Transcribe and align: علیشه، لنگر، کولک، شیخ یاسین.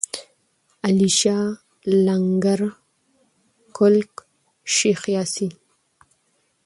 علیشه، 0.87 1.37
لنگر، 2.05 2.61
کولک، 3.77 4.13
شیخ 4.75 5.01
یاسین. 5.15 5.53